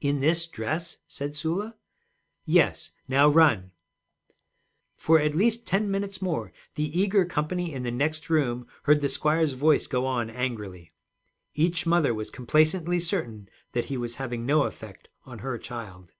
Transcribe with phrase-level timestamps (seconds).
[0.00, 1.74] 'In this dress?' said Sula.
[2.44, 3.72] 'Yes, now run.'
[4.94, 9.08] For at least ten minutes more the eager company in the next room heard the
[9.08, 10.92] squire's voice go on angrily.
[11.54, 16.12] Each mother was complacently certain that he was having no effect on her child.